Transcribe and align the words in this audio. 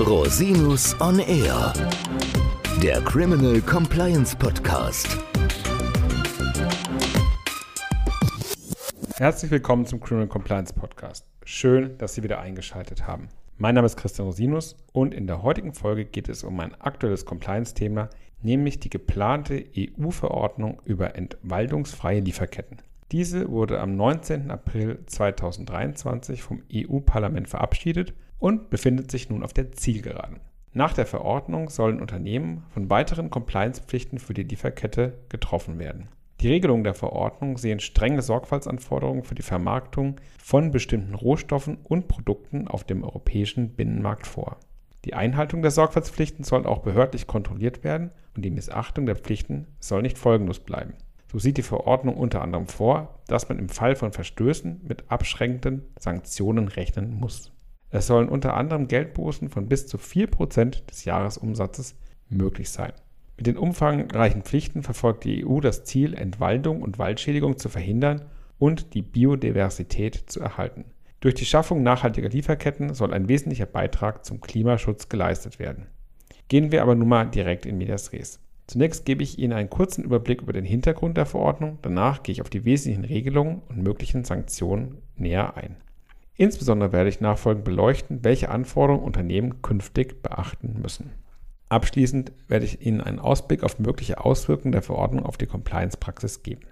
Rosinus 0.00 0.94
on 1.00 1.18
Air, 1.18 1.72
der 2.80 3.00
Criminal 3.00 3.60
Compliance 3.60 4.36
Podcast. 4.36 5.18
Herzlich 9.16 9.50
willkommen 9.50 9.86
zum 9.86 9.98
Criminal 9.98 10.28
Compliance 10.28 10.72
Podcast. 10.72 11.26
Schön, 11.44 11.98
dass 11.98 12.14
Sie 12.14 12.22
wieder 12.22 12.38
eingeschaltet 12.38 13.08
haben. 13.08 13.28
Mein 13.56 13.74
Name 13.74 13.86
ist 13.86 13.96
Christian 13.96 14.28
Rosinus 14.28 14.76
und 14.92 15.12
in 15.12 15.26
der 15.26 15.42
heutigen 15.42 15.74
Folge 15.74 16.04
geht 16.04 16.28
es 16.28 16.44
um 16.44 16.60
ein 16.60 16.80
aktuelles 16.80 17.24
Compliance-Thema, 17.24 18.08
nämlich 18.40 18.78
die 18.78 18.90
geplante 18.90 19.64
EU-Verordnung 19.76 20.80
über 20.84 21.16
entwaldungsfreie 21.16 22.20
Lieferketten. 22.20 22.78
Diese 23.10 23.50
wurde 23.50 23.80
am 23.80 23.96
19. 23.96 24.52
April 24.52 25.00
2023 25.06 26.40
vom 26.40 26.62
EU-Parlament 26.72 27.48
verabschiedet 27.48 28.14
und 28.38 28.70
befindet 28.70 29.10
sich 29.10 29.30
nun 29.30 29.42
auf 29.42 29.52
der 29.52 29.72
Zielgeraden. 29.72 30.40
Nach 30.72 30.92
der 30.92 31.06
Verordnung 31.06 31.70
sollen 31.70 32.00
Unternehmen 32.00 32.64
von 32.70 32.90
weiteren 32.90 33.30
Compliance-Pflichten 33.30 34.18
für 34.18 34.34
die 34.34 34.42
Lieferkette 34.42 35.18
getroffen 35.28 35.78
werden. 35.78 36.08
Die 36.40 36.48
Regelungen 36.48 36.84
der 36.84 36.94
Verordnung 36.94 37.58
sehen 37.58 37.80
strenge 37.80 38.22
Sorgfaltsanforderungen 38.22 39.24
für 39.24 39.34
die 39.34 39.42
Vermarktung 39.42 40.20
von 40.40 40.70
bestimmten 40.70 41.14
Rohstoffen 41.14 41.78
und 41.82 42.06
Produkten 42.06 42.68
auf 42.68 42.84
dem 42.84 43.02
europäischen 43.02 43.70
Binnenmarkt 43.70 44.26
vor. 44.26 44.58
Die 45.04 45.14
Einhaltung 45.14 45.62
der 45.62 45.72
Sorgfaltspflichten 45.72 46.44
soll 46.44 46.66
auch 46.66 46.78
behördlich 46.78 47.26
kontrolliert 47.26 47.82
werden 47.82 48.12
und 48.36 48.44
die 48.44 48.50
Missachtung 48.50 49.06
der 49.06 49.16
Pflichten 49.16 49.66
soll 49.80 50.02
nicht 50.02 50.18
folgenlos 50.18 50.60
bleiben. 50.60 50.94
So 51.32 51.38
sieht 51.38 51.56
die 51.56 51.62
Verordnung 51.62 52.16
unter 52.16 52.40
anderem 52.40 52.68
vor, 52.68 53.20
dass 53.26 53.48
man 53.48 53.58
im 53.58 53.68
Fall 53.68 53.96
von 53.96 54.12
Verstößen 54.12 54.80
mit 54.86 55.10
abschränkenden 55.10 55.84
Sanktionen 55.98 56.68
rechnen 56.68 57.18
muss. 57.18 57.52
Es 57.90 58.06
sollen 58.06 58.28
unter 58.28 58.54
anderem 58.54 58.88
Geldbußen 58.88 59.48
von 59.48 59.68
bis 59.68 59.86
zu 59.86 59.96
4% 59.96 60.86
des 60.86 61.04
Jahresumsatzes 61.04 61.96
möglich 62.28 62.70
sein. 62.70 62.92
Mit 63.36 63.46
den 63.46 63.56
umfangreichen 63.56 64.42
Pflichten 64.42 64.82
verfolgt 64.82 65.24
die 65.24 65.46
EU 65.46 65.60
das 65.60 65.84
Ziel, 65.84 66.14
Entwaldung 66.14 66.82
und 66.82 66.98
Waldschädigung 66.98 67.56
zu 67.56 67.68
verhindern 67.68 68.26
und 68.58 68.94
die 68.94 69.02
Biodiversität 69.02 70.24
zu 70.26 70.40
erhalten. 70.40 70.84
Durch 71.20 71.34
die 71.34 71.44
Schaffung 71.44 71.82
nachhaltiger 71.82 72.28
Lieferketten 72.28 72.94
soll 72.94 73.14
ein 73.14 73.28
wesentlicher 73.28 73.66
Beitrag 73.66 74.24
zum 74.24 74.40
Klimaschutz 74.40 75.08
geleistet 75.08 75.58
werden. 75.58 75.86
Gehen 76.48 76.72
wir 76.72 76.82
aber 76.82 76.94
nun 76.94 77.08
mal 77.08 77.24
direkt 77.24 77.66
in 77.66 77.78
Medias 77.78 78.12
Res. 78.12 78.40
Zunächst 78.66 79.04
gebe 79.04 79.22
ich 79.22 79.38
Ihnen 79.38 79.54
einen 79.54 79.70
kurzen 79.70 80.04
Überblick 80.04 80.42
über 80.42 80.52
den 80.52 80.64
Hintergrund 80.64 81.16
der 81.16 81.26
Verordnung, 81.26 81.78
danach 81.82 82.22
gehe 82.22 82.34
ich 82.34 82.42
auf 82.42 82.50
die 82.50 82.64
wesentlichen 82.64 83.04
Regelungen 83.04 83.62
und 83.68 83.82
möglichen 83.82 84.24
Sanktionen 84.24 84.98
näher 85.16 85.56
ein. 85.56 85.76
Insbesondere 86.38 86.92
werde 86.92 87.10
ich 87.10 87.20
nachfolgend 87.20 87.64
beleuchten, 87.64 88.22
welche 88.22 88.48
Anforderungen 88.48 89.04
Unternehmen 89.04 89.60
künftig 89.60 90.22
beachten 90.22 90.80
müssen. 90.80 91.10
Abschließend 91.68 92.32
werde 92.46 92.64
ich 92.64 92.86
Ihnen 92.86 93.00
einen 93.00 93.18
Ausblick 93.18 93.64
auf 93.64 93.80
mögliche 93.80 94.24
Auswirkungen 94.24 94.70
der 94.70 94.82
Verordnung 94.82 95.26
auf 95.26 95.36
die 95.36 95.46
Compliance-Praxis 95.46 96.44
geben. 96.44 96.62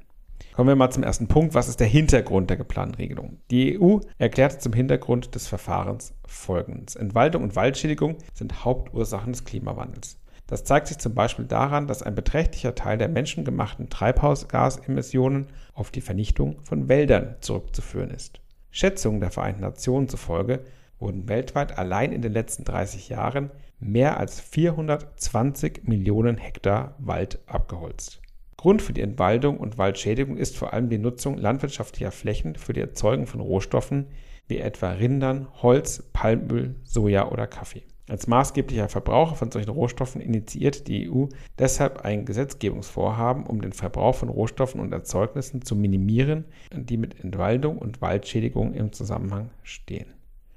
Kommen 0.54 0.68
wir 0.68 0.76
mal 0.76 0.90
zum 0.90 1.02
ersten 1.02 1.26
Punkt. 1.26 1.54
Was 1.54 1.68
ist 1.68 1.80
der 1.80 1.88
Hintergrund 1.88 2.48
der 2.48 2.56
geplanten 2.56 2.94
Regelung? 2.94 3.38
Die 3.50 3.78
EU 3.78 3.98
erklärte 4.18 4.58
zum 4.58 4.72
Hintergrund 4.72 5.34
des 5.34 5.48
Verfahrens 5.48 6.14
Folgendes. 6.26 6.94
Entwaldung 6.94 7.42
und 7.42 7.56
Waldschädigung 7.56 8.18
sind 8.34 8.64
Hauptursachen 8.64 9.32
des 9.32 9.44
Klimawandels. 9.44 10.16
Das 10.46 10.62
zeigt 10.62 10.86
sich 10.86 10.98
zum 10.98 11.12
Beispiel 11.12 11.46
daran, 11.46 11.88
dass 11.88 12.04
ein 12.04 12.14
beträchtlicher 12.14 12.76
Teil 12.76 12.98
der 12.98 13.08
menschengemachten 13.08 13.90
Treibhausgasemissionen 13.90 15.48
auf 15.74 15.90
die 15.90 16.00
Vernichtung 16.00 16.60
von 16.62 16.88
Wäldern 16.88 17.34
zurückzuführen 17.40 18.12
ist. 18.12 18.40
Schätzungen 18.76 19.20
der 19.20 19.30
Vereinten 19.30 19.62
Nationen 19.62 20.06
zufolge 20.06 20.60
wurden 20.98 21.30
weltweit 21.30 21.78
allein 21.78 22.12
in 22.12 22.20
den 22.20 22.34
letzten 22.34 22.62
30 22.64 23.08
Jahren 23.08 23.50
mehr 23.80 24.20
als 24.20 24.38
420 24.38 25.84
Millionen 25.84 26.36
Hektar 26.36 26.94
Wald 26.98 27.38
abgeholzt. 27.46 28.20
Grund 28.58 28.82
für 28.82 28.92
die 28.92 29.00
Entwaldung 29.00 29.56
und 29.56 29.78
Waldschädigung 29.78 30.36
ist 30.36 30.58
vor 30.58 30.74
allem 30.74 30.90
die 30.90 30.98
Nutzung 30.98 31.38
landwirtschaftlicher 31.38 32.10
Flächen 32.10 32.56
für 32.56 32.74
die 32.74 32.82
Erzeugung 32.82 33.26
von 33.26 33.40
Rohstoffen 33.40 34.08
wie 34.46 34.58
etwa 34.58 34.90
Rindern, 34.90 35.48
Holz, 35.62 36.10
Palmöl, 36.12 36.74
Soja 36.84 37.30
oder 37.30 37.46
Kaffee. 37.46 37.84
Als 38.08 38.28
maßgeblicher 38.28 38.88
Verbraucher 38.88 39.34
von 39.34 39.50
solchen 39.50 39.70
Rohstoffen 39.70 40.20
initiiert 40.20 40.86
die 40.86 41.10
EU 41.10 41.26
deshalb 41.58 42.04
ein 42.04 42.24
Gesetzgebungsvorhaben, 42.24 43.44
um 43.44 43.60
den 43.60 43.72
Verbrauch 43.72 44.14
von 44.14 44.28
Rohstoffen 44.28 44.80
und 44.80 44.92
Erzeugnissen 44.92 45.62
zu 45.62 45.74
minimieren, 45.74 46.44
die 46.72 46.98
mit 46.98 47.18
Entwaldung 47.22 47.78
und 47.78 48.00
Waldschädigung 48.00 48.74
im 48.74 48.92
Zusammenhang 48.92 49.50
stehen. 49.64 50.06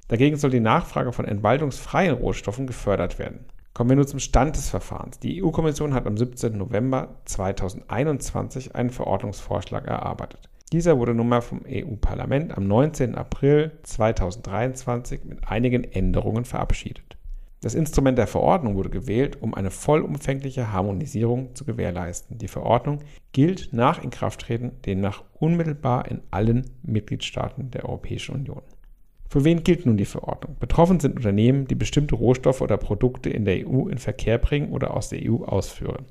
Dagegen 0.10 0.38
soll 0.38 0.52
die 0.52 0.60
Nachfrage 0.60 1.12
von 1.12 1.26
entwaldungsfreien 1.26 2.14
Rohstoffen 2.14 2.68
gefördert 2.68 3.18
werden. 3.18 3.46
Kommen 3.74 3.92
wir 3.92 3.96
nun 3.96 4.08
zum 4.08 4.20
Stand 4.20 4.56
des 4.56 4.70
Verfahrens. 4.70 5.20
Die 5.20 5.42
EU-Kommission 5.42 5.94
hat 5.94 6.06
am 6.06 6.18
17. 6.18 6.58
November 6.58 7.16
2021 7.26 8.76
einen 8.76 8.90
Verordnungsvorschlag 8.90 9.88
erarbeitet. 9.88 10.50
Dieser 10.72 11.00
wurde 11.00 11.16
nun 11.16 11.30
mal 11.30 11.42
vom 11.42 11.62
EU-Parlament 11.68 12.56
am 12.56 12.68
19. 12.68 13.16
April 13.16 13.72
2023 13.84 15.24
mit 15.24 15.48
einigen 15.48 15.84
Änderungen 15.84 16.46
verabschiedet. 16.46 17.09
Das 17.62 17.76
Instrument 17.76 18.18
der 18.18 18.28
Verordnung 18.28 18.76
wurde 18.76 18.90
gewählt, 18.90 19.42
um 19.42 19.54
eine 19.54 19.70
vollumfängliche 19.70 20.72
Harmonisierung 20.72 21.56
zu 21.56 21.66
gewährleisten. 21.66 22.38
Die 22.38 22.48
Verordnung 22.48 23.00
gilt 23.34 23.74
nach 23.74 24.02
Inkrafttreten 24.02 24.82
demnach 24.86 25.24
unmittelbar 25.40 26.10
in 26.10 26.22
allen 26.32 26.70
Mitgliedstaaten 26.84 27.70
der 27.72 27.84
Europäischen 27.84 28.36
Union. 28.36 28.62
Für 29.28 29.44
wen 29.44 29.64
gilt 29.64 29.86
nun 29.86 29.98
die 29.98 30.06
Verordnung? 30.06 30.56
Betroffen 30.60 31.02
sind 31.02 31.18
Unternehmen, 31.18 31.68
die 31.68 31.76
bestimmte 31.76 32.16
Rohstoffe 32.16 32.62
oder 32.62 32.78
Produkte 32.78 33.30
in 33.30 33.44
der 33.44 33.68
EU 33.68 33.88
in 33.88 33.98
Verkehr 33.98 34.38
bringen 34.38 34.72
oder 34.72 34.94
aus 34.96 35.10
der 35.10 35.20
EU 35.22 35.44
ausführen. 35.44 36.06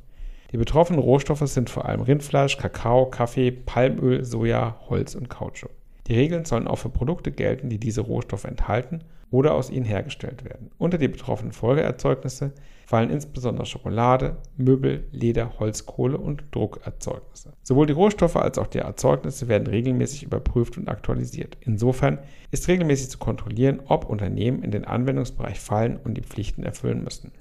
Die 0.53 0.59
betroffenen 0.59 1.01
Rohstoffe 1.01 1.47
sind 1.47 1.71
vor 1.71 1.87
allem 1.87 2.03
Rindfleisch, 2.03 2.59
Kakao, 2.59 3.07
Kaffee, 3.07 3.51
Palmöl, 3.51 4.23
Soja, 4.25 4.79
Holz 4.89 5.15
und 5.15 5.29
Kautschuk. 5.31 5.71
Die 6.09 6.15
Regeln 6.15 6.47
sollen 6.47 6.67
auch 6.67 6.79
für 6.79 6.89
Produkte 6.89 7.31
gelten, 7.31 7.69
die 7.69 7.79
diese 7.79 8.01
Rohstoffe 8.01 8.45
enthalten 8.45 9.05
oder 9.31 9.53
aus 9.55 9.69
ihnen 9.69 9.85
hergestellt 9.85 10.43
werden. 10.45 10.71
Unter 10.79 10.97
die 10.97 11.09
betroffenen 11.09 11.53
Folgeerzeugnisse 11.53 12.53
fallen 12.87 13.11
insbesondere 13.11 13.67
Schokolade, 13.67 14.39
Möbel, 14.57 15.07
Leder, 15.13 15.59
Holz, 15.59 15.85
Kohle 15.85 16.17
und 16.17 16.45
Druckerzeugnisse. 16.53 17.53
Sowohl 17.63 17.87
die 17.87 17.93
Rohstoffe 17.93 18.37
als 18.37 18.57
auch 18.57 18.69
die 18.69 18.79
Erzeugnisse 18.79 19.49
werden 19.49 19.67
regelmäßig 19.67 20.23
überprüft 20.23 20.79
und 20.79 20.89
aktualisiert. 20.89 21.59
Insofern 21.61 22.21
ist 22.51 22.67
regelmäßig 22.69 23.11
zu 23.11 23.19
kontrollieren, 23.19 23.81
ob 23.87 24.07
Unternehmen 24.09 24.63
in 24.63 24.71
den 24.71 24.87
Anwendungsbereich 24.87 25.61
fallen 25.61 25.99
und 26.03 26.15
die 26.15 26.23
Pflichten 26.23 26.63
erfüllen 26.63 27.05
müssen. 27.05 27.33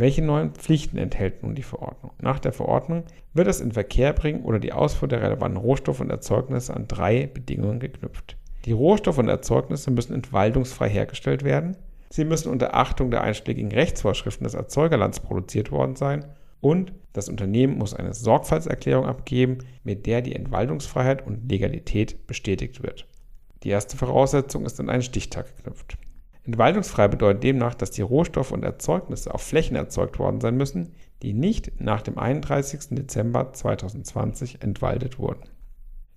Welche 0.00 0.22
neuen 0.22 0.54
Pflichten 0.54 0.96
enthält 0.96 1.42
nun 1.42 1.54
die 1.54 1.62
Verordnung? 1.62 2.12
Nach 2.22 2.38
der 2.38 2.54
Verordnung 2.54 3.04
wird 3.34 3.46
das 3.46 3.60
in 3.60 3.72
Verkehr 3.72 4.14
bringen 4.14 4.44
oder 4.44 4.58
die 4.58 4.72
Ausfuhr 4.72 5.08
der 5.08 5.20
relevanten 5.20 5.60
Rohstoffe 5.60 6.00
und 6.00 6.08
Erzeugnisse 6.08 6.72
an 6.72 6.88
drei 6.88 7.26
Bedingungen 7.26 7.80
geknüpft. 7.80 8.38
Die 8.64 8.72
Rohstoffe 8.72 9.18
und 9.18 9.28
Erzeugnisse 9.28 9.90
müssen 9.90 10.14
entwaldungsfrei 10.14 10.88
hergestellt 10.88 11.44
werden. 11.44 11.76
Sie 12.08 12.24
müssen 12.24 12.50
unter 12.50 12.74
Achtung 12.74 13.10
der 13.10 13.20
einschlägigen 13.20 13.72
Rechtsvorschriften 13.72 14.44
des 14.44 14.54
Erzeugerlands 14.54 15.20
produziert 15.20 15.70
worden 15.70 15.96
sein 15.96 16.24
und 16.62 16.94
das 17.12 17.28
Unternehmen 17.28 17.76
muss 17.76 17.92
eine 17.92 18.14
Sorgfaltserklärung 18.14 19.04
abgeben, 19.04 19.58
mit 19.84 20.06
der 20.06 20.22
die 20.22 20.34
Entwaldungsfreiheit 20.34 21.26
und 21.26 21.50
Legalität 21.50 22.26
bestätigt 22.26 22.82
wird. 22.82 23.06
Die 23.64 23.68
erste 23.68 23.98
Voraussetzung 23.98 24.64
ist 24.64 24.80
an 24.80 24.88
einen 24.88 25.02
Stichtag 25.02 25.54
geknüpft. 25.58 25.98
Entwaldungsfrei 26.50 27.06
bedeutet 27.06 27.44
demnach, 27.44 27.74
dass 27.74 27.92
die 27.92 28.02
Rohstoffe 28.02 28.50
und 28.50 28.64
Erzeugnisse 28.64 29.32
auf 29.32 29.40
Flächen 29.40 29.76
erzeugt 29.76 30.18
worden 30.18 30.40
sein 30.40 30.56
müssen, 30.56 30.94
die 31.22 31.32
nicht 31.32 31.80
nach 31.80 32.02
dem 32.02 32.18
31. 32.18 32.88
Dezember 32.90 33.52
2020 33.52 34.60
entwaldet 34.60 35.20
wurden. 35.20 35.44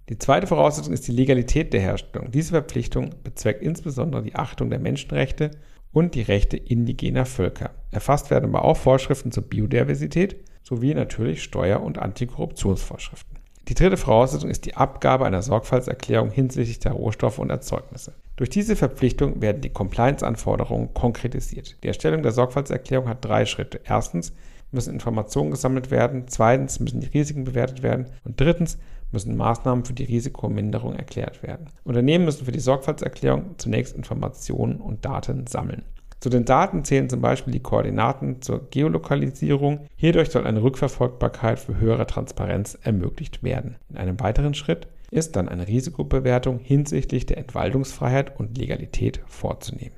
Die 0.09 0.17
zweite 0.17 0.47
Voraussetzung 0.47 0.91
ist 0.91 1.07
die 1.07 1.11
Legalität 1.11 1.71
der 1.71 1.81
Herstellung. 1.81 2.31
Diese 2.31 2.49
Verpflichtung 2.49 3.11
bezweckt 3.23 3.61
insbesondere 3.61 4.23
die 4.23 4.33
Achtung 4.33 4.71
der 4.71 4.79
Menschenrechte 4.79 5.51
und 5.91 6.15
die 6.15 6.23
Rechte 6.23 6.57
indigener 6.57 7.27
Völker. 7.27 7.69
Erfasst 7.91 8.31
werden 8.31 8.49
aber 8.49 8.65
auch 8.65 8.77
Vorschriften 8.77 9.31
zur 9.31 9.43
Biodiversität 9.43 10.37
sowie 10.63 10.95
natürlich 10.95 11.43
Steuer- 11.43 11.83
und 11.83 11.99
Antikorruptionsvorschriften. 11.99 13.37
Die 13.67 13.75
dritte 13.75 13.97
Voraussetzung 13.97 14.49
ist 14.49 14.65
die 14.65 14.75
Abgabe 14.75 15.27
einer 15.27 15.43
Sorgfaltserklärung 15.43 16.31
hinsichtlich 16.31 16.79
der 16.79 16.93
Rohstoffe 16.93 17.37
und 17.37 17.51
Erzeugnisse. 17.51 18.13
Durch 18.35 18.49
diese 18.49 18.75
Verpflichtung 18.75 19.41
werden 19.41 19.61
die 19.61 19.69
Compliance-Anforderungen 19.69 20.93
konkretisiert. 20.93 21.77
Die 21.83 21.87
Erstellung 21.87 22.23
der 22.23 22.31
Sorgfaltserklärung 22.31 23.07
hat 23.07 23.23
drei 23.23 23.45
Schritte. 23.45 23.79
Erstens 23.83 24.33
müssen 24.71 24.93
Informationen 24.93 25.51
gesammelt 25.51 25.91
werden, 25.91 26.23
zweitens 26.27 26.79
müssen 26.79 26.99
die 26.99 27.07
Risiken 27.07 27.43
bewertet 27.43 27.83
werden 27.83 28.07
und 28.23 28.39
drittens 28.39 28.79
müssen 29.11 29.37
Maßnahmen 29.37 29.85
für 29.85 29.93
die 29.93 30.05
Risikominderung 30.05 30.95
erklärt 30.95 31.43
werden. 31.43 31.67
Unternehmen 31.83 32.25
müssen 32.25 32.45
für 32.45 32.51
die 32.51 32.59
Sorgfaltserklärung 32.59 33.55
zunächst 33.57 33.95
Informationen 33.95 34.81
und 34.81 35.05
Daten 35.05 35.45
sammeln. 35.45 35.83
Zu 36.19 36.29
den 36.29 36.45
Daten 36.45 36.85
zählen 36.85 37.09
zum 37.09 37.21
Beispiel 37.21 37.53
die 37.53 37.59
Koordinaten 37.59 38.41
zur 38.41 38.69
Geolokalisierung. 38.69 39.87
Hierdurch 39.95 40.29
soll 40.29 40.47
eine 40.47 40.63
Rückverfolgbarkeit 40.63 41.59
für 41.59 41.79
höhere 41.79 42.07
Transparenz 42.07 42.79
ermöglicht 42.81 43.43
werden. 43.43 43.75
In 43.89 43.97
einem 43.97 44.19
weiteren 44.19 44.53
Schritt 44.53 44.87
ist 45.13 45.35
dann 45.35 45.49
eine 45.49 45.67
Risikobewertung 45.67 46.59
hinsichtlich 46.59 47.25
der 47.25 47.37
Entwaldungsfreiheit 47.37 48.39
und 48.39 48.57
Legalität 48.57 49.21
vorzunehmen. 49.27 49.95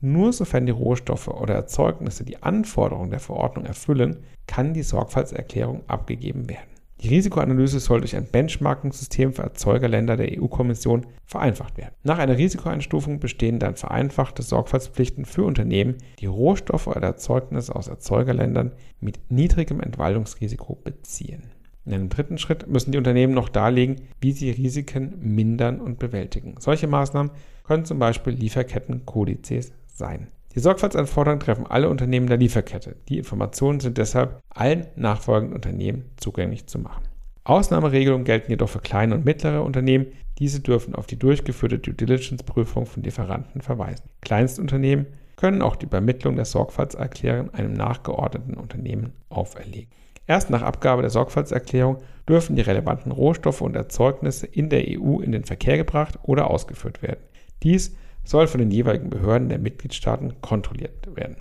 Nur 0.00 0.32
sofern 0.32 0.66
die 0.66 0.72
Rohstoffe 0.72 1.28
oder 1.28 1.54
Erzeugnisse 1.54 2.24
die 2.24 2.42
Anforderungen 2.42 3.10
der 3.10 3.20
Verordnung 3.20 3.64
erfüllen, 3.64 4.18
kann 4.46 4.74
die 4.74 4.82
Sorgfaltserklärung 4.82 5.82
abgegeben 5.88 6.48
werden. 6.48 6.68
Die 7.00 7.08
Risikoanalyse 7.08 7.80
soll 7.80 8.00
durch 8.00 8.16
ein 8.16 8.30
Benchmarking-System 8.30 9.32
für 9.32 9.42
Erzeugerländer 9.42 10.16
der 10.16 10.40
EU-Kommission 10.40 11.06
vereinfacht 11.26 11.76
werden. 11.76 11.94
Nach 12.02 12.18
einer 12.18 12.38
Risikoeinstufung 12.38 13.18
bestehen 13.18 13.58
dann 13.58 13.76
vereinfachte 13.76 14.42
Sorgfaltspflichten 14.42 15.24
für 15.24 15.44
Unternehmen, 15.44 15.96
die 16.20 16.26
Rohstoffe 16.26 16.86
oder 16.86 17.02
Erzeugnisse 17.02 17.74
aus 17.74 17.88
Erzeugerländern 17.88 18.72
mit 19.00 19.18
niedrigem 19.30 19.80
Entwaldungsrisiko 19.80 20.76
beziehen. 20.76 21.50
In 21.86 21.92
einem 21.92 22.08
dritten 22.08 22.38
Schritt 22.38 22.66
müssen 22.66 22.92
die 22.92 22.98
Unternehmen 22.98 23.34
noch 23.34 23.48
darlegen, 23.48 24.02
wie 24.20 24.32
sie 24.32 24.50
Risiken 24.50 25.14
mindern 25.20 25.80
und 25.80 25.98
bewältigen. 25.98 26.54
Solche 26.58 26.86
Maßnahmen 26.86 27.30
können 27.64 27.84
zum 27.84 27.98
Beispiel 27.98 28.32
Lieferkettenkodizes 28.32 29.72
sein. 29.86 30.28
Die 30.54 30.60
Sorgfaltsanforderungen 30.60 31.40
treffen 31.40 31.66
alle 31.66 31.88
Unternehmen 31.88 32.26
der 32.26 32.36
Lieferkette. 32.36 32.96
Die 33.08 33.18
Informationen 33.18 33.80
sind 33.80 33.98
deshalb 33.98 34.40
allen 34.48 34.86
nachfolgenden 34.96 35.56
Unternehmen 35.56 36.04
zugänglich 36.16 36.66
zu 36.66 36.78
machen. 36.78 37.04
Ausnahmeregelungen 37.42 38.24
gelten 38.24 38.50
jedoch 38.50 38.70
für 38.70 38.78
kleine 38.78 39.16
und 39.16 39.24
mittlere 39.24 39.62
Unternehmen. 39.62 40.06
Diese 40.38 40.60
dürfen 40.60 40.94
auf 40.94 41.06
die 41.06 41.18
durchgeführte 41.18 41.78
Due 41.78 41.92
Diligence-Prüfung 41.92 42.86
von 42.86 43.02
Lieferanten 43.02 43.60
verweisen. 43.60 44.08
Kleinstunternehmen 44.22 45.06
können 45.36 45.60
auch 45.60 45.76
die 45.76 45.86
Übermittlung 45.86 46.36
der 46.36 46.46
Sorgfaltserklärung 46.46 47.52
einem 47.52 47.74
nachgeordneten 47.74 48.54
Unternehmen 48.54 49.12
auferlegen. 49.28 49.90
Erst 50.26 50.50
nach 50.50 50.62
Abgabe 50.62 51.02
der 51.02 51.10
Sorgfaltserklärung 51.10 51.98
dürfen 52.28 52.56
die 52.56 52.62
relevanten 52.62 53.12
Rohstoffe 53.12 53.60
und 53.60 53.76
Erzeugnisse 53.76 54.46
in 54.46 54.70
der 54.70 54.84
EU 54.88 55.20
in 55.20 55.32
den 55.32 55.44
Verkehr 55.44 55.76
gebracht 55.76 56.18
oder 56.22 56.50
ausgeführt 56.50 57.02
werden. 57.02 57.20
Dies 57.62 57.94
soll 58.24 58.46
von 58.46 58.60
den 58.60 58.70
jeweiligen 58.70 59.10
Behörden 59.10 59.50
der 59.50 59.58
Mitgliedstaaten 59.58 60.40
kontrolliert 60.40 61.14
werden. 61.14 61.36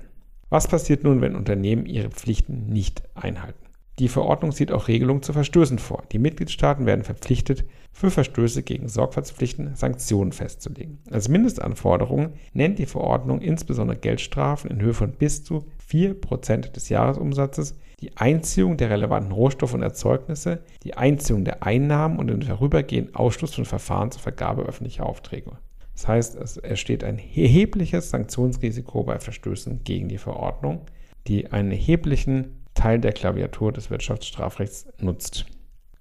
Was 0.50 0.68
passiert 0.68 1.03
nun, 1.03 1.21
wenn 1.21 1.35
Unternehmen 1.35 1.85
ihre 1.85 2.09
Pflichten 2.09 2.68
nicht 2.68 3.03
einhalten? 3.15 3.63
Die 4.00 4.07
Verordnung 4.07 4.51
sieht 4.51 4.71
auch 4.71 4.88
Regelungen 4.88 5.21
zu 5.21 5.33
Verstößen 5.33 5.77
vor. 5.77 6.03
Die 6.12 6.19
Mitgliedstaaten 6.19 6.86
werden 6.88 7.03
verpflichtet, 7.03 7.63
für 7.91 8.09
Verstöße 8.09 8.63
gegen 8.63 8.89
Sorgfaltspflichten 8.89 9.75
Sanktionen 9.75 10.31
festzulegen. 10.31 10.97
Als 11.12 11.29
Mindestanforderung 11.29 12.33
nennt 12.53 12.79
die 12.79 12.88
Verordnung 12.88 13.39
insbesondere 13.39 13.97
Geldstrafen 13.97 14.71
in 14.71 14.81
Höhe 14.81 14.95
von 14.95 15.12
bis 15.12 15.44
zu 15.44 15.65
4% 15.88 16.71
des 16.71 16.89
Jahresumsatzes, 16.89 17.75
die 18.03 18.17
Einziehung 18.17 18.75
der 18.75 18.89
relevanten 18.89 19.31
Rohstoffe 19.31 19.73
und 19.73 19.81
Erzeugnisse, 19.81 20.61
die 20.83 20.95
Einziehung 20.95 21.45
der 21.45 21.63
Einnahmen 21.63 22.19
und 22.19 22.27
den 22.27 22.41
vorübergehenden 22.41 23.15
Ausschluss 23.15 23.55
von 23.55 23.63
Verfahren 23.63 24.11
zur 24.11 24.21
Vergabe 24.21 24.63
öffentlicher 24.63 25.05
Aufträge. 25.05 25.53
Das 25.94 26.09
heißt, 26.09 26.35
es 26.35 26.57
entsteht 26.57 27.05
ein 27.05 27.17
erhebliches 27.17 28.09
Sanktionsrisiko 28.09 29.03
bei 29.03 29.19
Verstößen 29.19 29.85
gegen 29.85 30.09
die 30.09 30.17
Verordnung, 30.17 30.81
die 31.27 31.50
einen 31.53 31.71
erheblichen 31.71 32.65
Teil 32.73 33.00
der 33.00 33.13
Klaviatur 33.13 33.71
des 33.71 33.89
Wirtschaftsstrafrechts 33.89 34.88
nutzt. 35.00 35.45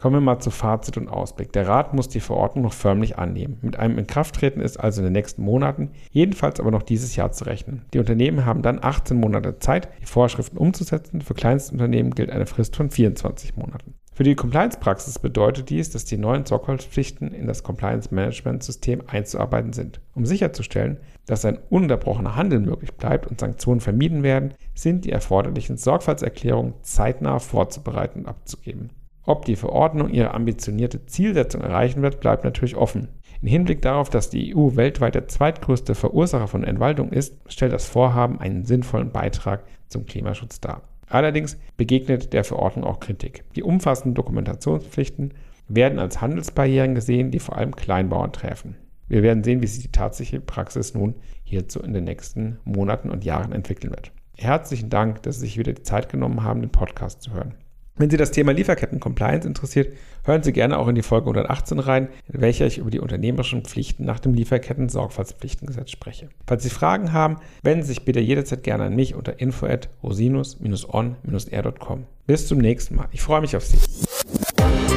Kommen 0.03 0.17
wir 0.17 0.21
mal 0.21 0.41
zu 0.41 0.51
Fazit 0.51 0.97
und 0.97 1.07
Ausblick. 1.07 1.53
Der 1.53 1.69
Rat 1.69 1.95
muss 1.95 2.09
die 2.09 2.19
Verordnung 2.19 2.65
noch 2.65 2.73
förmlich 2.73 3.19
annehmen. 3.19 3.59
Mit 3.63 3.79
einem 3.79 3.99
Inkrafttreten 3.99 4.61
ist 4.61 4.77
also 4.77 5.01
in 5.01 5.05
den 5.05 5.13
nächsten 5.13 5.45
Monaten, 5.45 5.93
jedenfalls 6.11 6.59
aber 6.59 6.73
noch 6.73 6.83
dieses 6.83 7.15
Jahr 7.15 7.31
zu 7.31 7.45
rechnen. 7.45 7.85
Die 7.95 8.01
Unternehmen 8.01 8.45
haben 8.45 8.63
dann 8.63 8.83
18 8.83 9.17
Monate 9.17 9.61
Zeit, 9.61 9.91
die 10.01 10.07
Vorschriften 10.07 10.57
umzusetzen. 10.57 11.21
Für 11.21 11.35
Kleinstunternehmen 11.35 12.17
gilt 12.17 12.31
eine 12.31 12.47
Frist 12.47 12.75
von 12.75 12.91
24 12.91 13.57
Monaten. 13.57 13.95
Für 14.13 14.25
die 14.25 14.35
Compliance-Praxis 14.35 15.21
bedeutet 15.21 15.71
dies, 15.71 15.91
dass 15.91 16.05
die 16.05 16.19
neuen 16.19 16.47
Sorgfaltspflichten 16.47 17.33
in 17.33 17.47
das 17.47 17.63
Compliance-Management-System 17.63 19.05
einzuarbeiten 19.07 19.73
sind. 19.73 20.01
Um 20.17 20.27
sicherzustellen, 20.27 20.99
dass 21.27 21.45
ein 21.45 21.61
unterbrochener 21.71 22.35
Handel 22.35 22.59
möglich 22.59 22.93
bleibt 22.95 23.29
und 23.29 23.39
Sanktionen 23.39 23.79
vermieden 23.79 24.25
werden, 24.25 24.55
sind 24.75 25.05
die 25.05 25.13
erforderlichen 25.13 25.77
Sorgfaltserklärungen 25.77 26.75
zeitnah 26.83 27.39
vorzubereiten 27.39 28.23
und 28.23 28.27
abzugeben. 28.27 28.91
Ob 29.25 29.45
die 29.45 29.57
Verordnung 29.57 30.11
ihre 30.11 30.35
ambitionierte 30.35 31.07
Zielsetzung 31.07 31.61
erreichen 31.61 32.03
wird, 32.03 32.21
bleibt 32.21 32.45
natürlich 32.45 32.77
offen. 32.77 33.09
Im 33.41 33.49
Hinblick 33.49 33.83
darauf, 33.83 34.11
dass 34.11 34.31
die 34.31 34.55
EU 34.55 34.77
weltweit 34.77 35.15
der 35.15 35.29
zweitgrößte 35.29 35.95
Verursacher 35.95 36.49
von 36.49 36.65
Entwaldung 36.65 37.11
ist, 37.11 37.37
stellt 37.49 37.73
das 37.73 37.87
Vorhaben 37.87 38.41
einen 38.41 38.65
sinnvollen 38.65 39.11
Beitrag 39.11 39.65
zum 39.89 40.07
Klimaschutz 40.07 40.61
dar. 40.61 40.83
Allerdings 41.09 41.59
begegnet 41.77 42.33
der 42.33 42.45
Verordnung 42.45 42.85
auch 42.85 43.01
Kritik. 43.01 43.45
Die 43.55 43.63
umfassenden 43.63 44.15
Dokumentationspflichten 44.15 45.35
werden 45.69 45.99
als 45.99 46.21
Handelsbarrieren 46.21 46.95
gesehen, 46.95 47.31
die 47.31 47.39
vor 47.39 47.57
allem 47.57 47.77
Kleinbauern 47.77 48.33
treffen. 48.33 48.77
Wir 49.09 49.23
werden 49.23 49.45
sehen, 49.45 49.63
wie 49.63 49.67
sich 49.67 49.83
die 49.83 49.93
tatsächliche 49.93 50.41
Praxis 50.41 50.95
nun 50.95 51.15
hierzu 51.45 51.81
in 51.81 51.93
den 51.93 52.05
nächsten 52.05 52.59
Monaten 52.65 53.11
und 53.11 53.25
Jahren 53.25 53.53
entwickeln 53.53 53.91
wird. 53.91 54.11
Herzlichen 54.39 54.89
Dank, 54.89 55.23
dass 55.23 55.37
Sie 55.37 55.43
sich 55.43 55.59
wieder 55.59 55.73
die 55.73 55.83
Zeit 55.83 56.09
genommen 56.09 56.43
haben, 56.43 56.61
den 56.61 56.71
Podcast 56.71 57.23
zu 57.23 57.33
hören. 57.33 57.55
Wenn 57.97 58.09
Sie 58.09 58.17
das 58.17 58.31
Thema 58.31 58.53
Lieferketten-Compliance 58.53 59.47
interessiert, 59.47 59.95
hören 60.25 60.43
Sie 60.43 60.53
gerne 60.53 60.79
auch 60.79 60.89
in 60.89 60.95
die 60.95 61.03
Folge 61.03 61.27
118 61.27 61.79
rein, 61.79 62.09
in 62.33 62.41
welcher 62.41 62.65
ich 62.67 62.79
über 62.79 62.91
die 62.91 63.01
unternehmerischen 63.01 63.65
Pflichten 63.65 64.07
nach 64.07 64.19
dem 64.19 64.33
Lieferketten-Sorgfaltspflichtengesetz 64.33 65.91
spreche. 65.91 66.31
Falls 66.47 66.63
Sie 66.63 66.71
Fragen 66.71 67.13
haben, 67.13 67.37
wenden 67.63 67.83
Sie 67.83 67.89
sich 67.89 68.07
bitte 68.07 68.21
jederzeit 68.21 68.63
gerne 68.63 68.85
an 68.85 68.97
mich 68.97 69.15
unter 69.15 69.41
info@rosinus-on-r.com. 69.41 72.07
Bis 72.27 72.47
zum 72.47 72.57
nächsten 72.59 72.97
Mal. 72.97 73.09
Ich 73.13 73.21
freue 73.21 73.43
mich 73.43 73.57
auf 73.57 73.67
Sie. 73.67 73.77